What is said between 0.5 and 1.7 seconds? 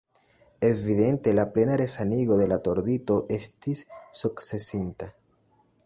Evidente la